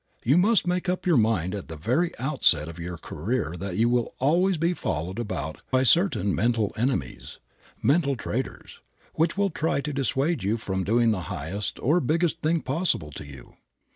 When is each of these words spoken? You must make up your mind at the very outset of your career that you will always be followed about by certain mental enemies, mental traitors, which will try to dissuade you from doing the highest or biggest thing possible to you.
You 0.23 0.35
must 0.35 0.65
make 0.65 0.89
up 0.89 1.05
your 1.05 1.15
mind 1.15 1.53
at 1.53 1.67
the 1.67 1.75
very 1.75 2.11
outset 2.17 2.67
of 2.67 2.79
your 2.79 2.97
career 2.97 3.53
that 3.59 3.77
you 3.77 3.87
will 3.87 4.15
always 4.17 4.57
be 4.57 4.73
followed 4.73 5.19
about 5.19 5.61
by 5.69 5.83
certain 5.83 6.33
mental 6.33 6.71
enemies, 6.75 7.37
mental 7.83 8.15
traitors, 8.15 8.79
which 9.13 9.37
will 9.37 9.51
try 9.51 9.79
to 9.81 9.93
dissuade 9.93 10.41
you 10.41 10.57
from 10.57 10.83
doing 10.83 11.11
the 11.11 11.21
highest 11.29 11.79
or 11.81 11.99
biggest 11.99 12.41
thing 12.41 12.61
possible 12.61 13.11
to 13.11 13.27
you. 13.27 13.57